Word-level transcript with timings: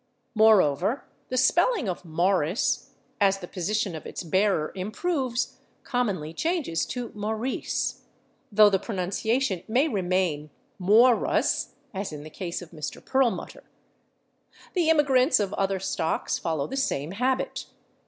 Moreover, 0.33 1.03
the 1.29 1.37
spelling 1.37 1.87
of 1.87 2.01
/Morris/, 2.01 2.87
as 3.19 3.37
the 3.37 3.47
position 3.47 3.93
of 3.95 4.07
its 4.07 4.23
bearer 4.23 4.71
improves, 4.73 5.57
commonly 5.83 6.33
changes 6.33 6.87
to 6.87 7.09
/Maurice/, 7.09 8.01
though 8.51 8.71
the 8.71 8.79
pronunciation 8.79 9.61
may 9.67 9.87
remain 9.87 10.49
/Mawruss/, 10.81 11.73
as 11.93 12.11
in 12.11 12.23
the 12.23 12.31
case 12.31 12.63
of 12.63 12.71
Mr. 12.71 13.05
Perlmutter. 13.05 13.63
The 14.73 14.89
immigrants 14.89 15.39
of 15.39 15.53
other 15.53 15.79
stocks 15.79 16.39
follow 16.39 16.65
the 16.65 16.77
same 16.77 17.11
habit. 17.11 17.67